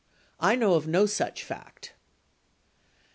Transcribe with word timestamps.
I 0.39 0.55
know 0.55 0.73
of 0.73 0.87
no 0.87 1.05
such 1.05 1.43
fact. 1.43 1.93